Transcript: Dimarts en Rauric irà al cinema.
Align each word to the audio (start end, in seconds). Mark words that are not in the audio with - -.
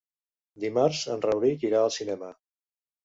Dimarts 0.63 1.01
en 1.15 1.23
Rauric 1.27 1.67
irà 1.69 1.83
al 1.83 1.93
cinema. 1.99 2.33